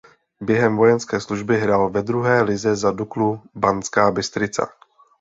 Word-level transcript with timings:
Během 0.41 0.77
vojenské 0.77 1.19
služby 1.21 1.57
hrál 1.57 1.89
ve 1.89 2.01
druhé 2.01 2.41
lize 2.41 2.75
za 2.75 2.91
Duklu 2.91 3.41
Banská 3.55 4.11
Bystrica. 4.11 4.67